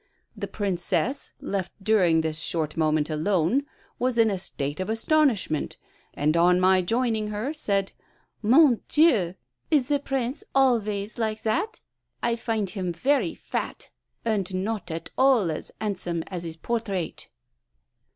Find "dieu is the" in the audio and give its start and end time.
8.87-9.99